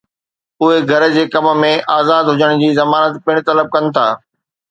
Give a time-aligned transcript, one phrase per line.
[0.61, 4.07] اهي گهر جي ڪم ۾ آزاد هجڻ جي ضمانت پڻ طلب ڪن ٿا